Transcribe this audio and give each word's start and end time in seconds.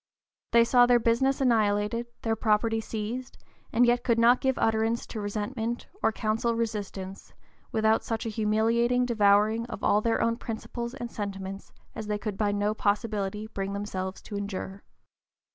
They 0.51 0.63
saw 0.63 0.87
their 0.87 0.97
business 0.97 1.41
annihilated, 1.41 2.07
their 2.23 2.35
property 2.35 2.81
seized, 2.81 3.37
and 3.71 3.85
yet 3.85 4.03
could 4.03 4.17
not 4.17 4.41
give 4.41 4.57
utterance 4.57 5.05
to 5.05 5.19
resentment, 5.21 5.85
or 6.01 6.11
counsel 6.11 6.55
resistance, 6.55 7.33
without 7.71 8.03
such 8.03 8.25
a 8.25 8.29
humiliating 8.29 9.05
devouring 9.05 9.67
of 9.67 9.83
all 9.83 10.01
their 10.01 10.19
own 10.19 10.37
principles 10.37 10.95
and 10.95 11.11
sentiments 11.11 11.71
as 11.93 12.07
they 12.07 12.17
could 12.17 12.35
by 12.35 12.51
no 12.51 12.73
possibility 12.73 13.45
bring 13.45 13.73
themselves 13.73 14.23
to 14.23 14.35
endure. 14.35 14.83